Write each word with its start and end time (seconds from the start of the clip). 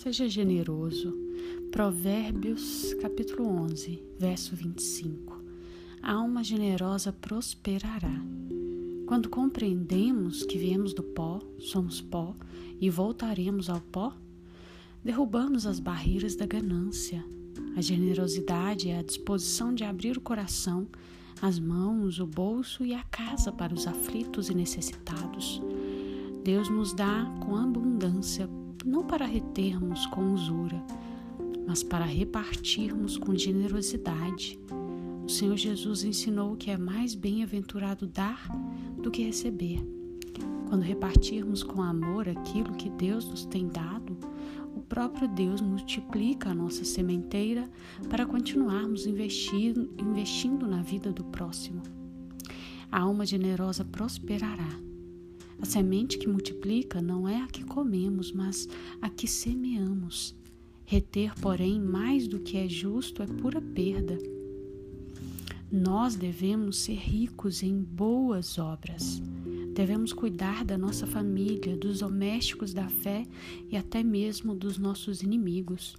seja 0.00 0.26
generoso. 0.30 1.14
Provérbios 1.70 2.94
capítulo 3.02 3.46
11, 3.46 4.02
verso 4.18 4.56
25. 4.56 5.38
A 6.02 6.14
alma 6.14 6.42
generosa 6.42 7.12
prosperará. 7.12 8.24
Quando 9.06 9.28
compreendemos 9.28 10.42
que 10.42 10.56
viemos 10.56 10.94
do 10.94 11.02
pó, 11.02 11.38
somos 11.58 12.00
pó 12.00 12.34
e 12.80 12.88
voltaremos 12.88 13.68
ao 13.68 13.78
pó, 13.78 14.16
derrubamos 15.04 15.66
as 15.66 15.78
barreiras 15.78 16.34
da 16.34 16.46
ganância. 16.46 17.22
A 17.76 17.82
generosidade 17.82 18.88
é 18.88 18.98
a 18.98 19.02
disposição 19.02 19.74
de 19.74 19.84
abrir 19.84 20.16
o 20.16 20.22
coração, 20.22 20.88
as 21.42 21.58
mãos, 21.58 22.18
o 22.18 22.26
bolso 22.26 22.86
e 22.86 22.94
a 22.94 23.02
casa 23.02 23.52
para 23.52 23.74
os 23.74 23.86
aflitos 23.86 24.48
e 24.48 24.54
necessitados. 24.54 25.60
Deus 26.42 26.70
nos 26.70 26.94
dá 26.94 27.26
com 27.44 27.54
abundância, 27.54 28.48
não 28.84 29.04
para 29.04 29.26
retermos 29.26 30.06
com 30.06 30.32
usura, 30.32 30.82
mas 31.66 31.82
para 31.82 32.04
repartirmos 32.04 33.16
com 33.16 33.36
generosidade. 33.36 34.58
O 35.24 35.28
Senhor 35.28 35.56
Jesus 35.56 36.02
ensinou 36.02 36.56
que 36.56 36.70
é 36.70 36.76
mais 36.76 37.14
bem-aventurado 37.14 38.06
dar 38.06 38.48
do 39.00 39.10
que 39.10 39.22
receber. 39.22 39.80
Quando 40.68 40.82
repartirmos 40.82 41.62
com 41.62 41.82
amor 41.82 42.28
aquilo 42.28 42.74
que 42.74 42.90
Deus 42.90 43.24
nos 43.24 43.44
tem 43.44 43.68
dado, 43.68 44.16
o 44.74 44.80
próprio 44.80 45.28
Deus 45.28 45.60
multiplica 45.60 46.50
a 46.50 46.54
nossa 46.54 46.84
sementeira 46.84 47.68
para 48.08 48.26
continuarmos 48.26 49.06
investindo, 49.06 49.92
investindo 49.98 50.66
na 50.66 50.82
vida 50.82 51.12
do 51.12 51.24
próximo. 51.24 51.82
A 52.90 53.00
alma 53.00 53.24
generosa 53.24 53.84
prosperará. 53.84 54.89
A 55.60 55.66
semente 55.66 56.18
que 56.18 56.28
multiplica 56.28 57.02
não 57.02 57.28
é 57.28 57.42
a 57.42 57.46
que 57.46 57.64
comemos, 57.64 58.32
mas 58.32 58.68
a 59.00 59.10
que 59.10 59.28
semeamos. 59.28 60.34
Reter, 60.84 61.32
porém, 61.40 61.78
mais 61.80 62.26
do 62.26 62.40
que 62.40 62.56
é 62.56 62.68
justo 62.68 63.22
é 63.22 63.26
pura 63.26 63.60
perda. 63.60 64.18
Nós 65.70 66.16
devemos 66.16 66.78
ser 66.78 66.96
ricos 66.96 67.62
em 67.62 67.80
boas 67.80 68.58
obras. 68.58 69.22
Devemos 69.72 70.12
cuidar 70.12 70.64
da 70.64 70.76
nossa 70.76 71.06
família, 71.06 71.76
dos 71.76 72.00
domésticos 72.00 72.74
da 72.74 72.88
fé 72.88 73.24
e 73.70 73.76
até 73.76 74.02
mesmo 74.02 74.52
dos 74.54 74.78
nossos 74.78 75.22
inimigos. 75.22 75.96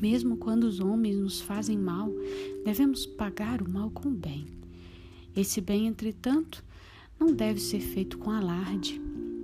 Mesmo 0.00 0.36
quando 0.36 0.64
os 0.64 0.80
homens 0.80 1.16
nos 1.16 1.40
fazem 1.40 1.78
mal, 1.78 2.10
devemos 2.64 3.06
pagar 3.06 3.62
o 3.62 3.70
mal 3.70 3.90
com 3.90 4.08
o 4.08 4.14
bem. 4.14 4.46
Esse 5.36 5.60
bem, 5.60 5.86
entretanto, 5.86 6.64
não 7.18 7.32
deve 7.32 7.60
ser 7.60 7.80
feito 7.80 8.18
com 8.18 8.30
alarde. 8.30 9.00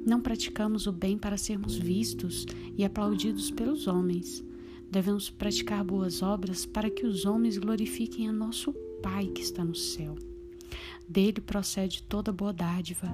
Não 0.06 0.20
praticamos 0.20 0.86
o 0.86 0.92
bem 0.92 1.18
para 1.18 1.36
sermos 1.36 1.76
vistos 1.76 2.46
e 2.76 2.84
aplaudidos 2.84 3.50
pelos 3.50 3.86
homens. 3.86 4.44
Devemos 4.90 5.30
praticar 5.30 5.84
boas 5.84 6.22
obras 6.22 6.66
para 6.66 6.90
que 6.90 7.06
os 7.06 7.24
homens 7.24 7.58
glorifiquem 7.58 8.28
a 8.28 8.32
nosso 8.32 8.72
Pai 9.02 9.26
que 9.26 9.40
está 9.40 9.64
no 9.64 9.74
céu. 9.74 10.16
Dele 11.08 11.40
procede 11.40 12.02
toda 12.02 12.32
boa 12.32 12.52
dádiva. 12.52 13.08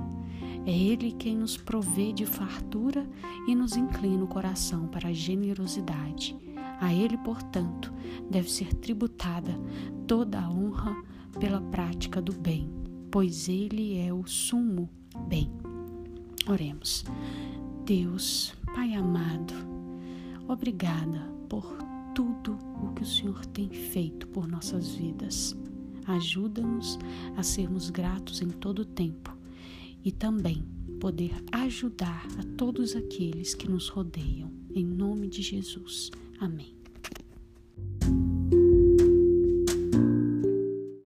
É 0.66 0.70
Ele 0.70 1.12
quem 1.12 1.36
nos 1.36 1.56
provê 1.56 2.12
de 2.12 2.26
fartura 2.26 3.08
e 3.46 3.54
nos 3.54 3.76
inclina 3.76 4.24
o 4.24 4.28
coração 4.28 4.86
para 4.88 5.08
a 5.08 5.12
generosidade. 5.12 6.36
A 6.80 6.92
Ele, 6.92 7.16
portanto, 7.18 7.92
deve 8.30 8.50
ser 8.50 8.74
tributada 8.74 9.58
toda 10.06 10.40
a 10.40 10.50
honra 10.50 10.94
pela 11.38 11.60
prática 11.60 12.20
do 12.20 12.32
bem, 12.32 12.70
pois 13.10 13.48
Ele 13.48 13.98
é 13.98 14.12
o 14.12 14.26
sumo 14.26 14.88
bem. 15.28 15.50
Oremos. 16.48 17.04
Deus, 17.84 18.52
Pai 18.74 18.94
amado, 18.94 19.54
obrigada 20.48 21.20
por 21.48 21.78
tudo 22.14 22.58
o 22.82 22.92
que 22.94 23.02
o 23.02 23.06
Senhor 23.06 23.44
tem 23.46 23.68
feito 23.68 24.26
por 24.28 24.48
nossas 24.48 24.94
vidas. 24.94 25.56
Ajuda-nos 26.06 26.98
a 27.36 27.42
sermos 27.42 27.90
gratos 27.90 28.40
em 28.40 28.48
todo 28.48 28.80
o 28.80 28.84
tempo 28.84 29.36
e 30.04 30.12
também 30.12 30.64
poder 31.00 31.32
ajudar 31.52 32.26
a 32.38 32.44
todos 32.56 32.96
aqueles 32.96 33.54
que 33.54 33.68
nos 33.68 33.88
rodeiam. 33.88 34.50
Em 34.74 34.84
nome 34.84 35.28
de 35.28 35.42
Jesus. 35.42 36.10
Amém. 36.38 36.76